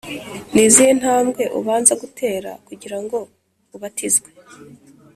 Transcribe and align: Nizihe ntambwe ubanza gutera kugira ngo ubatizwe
Nizihe 0.53 0.91
ntambwe 0.99 1.43
ubanza 1.59 1.93
gutera 2.01 2.51
kugira 2.67 2.97
ngo 3.03 3.17
ubatizwe 3.75 4.29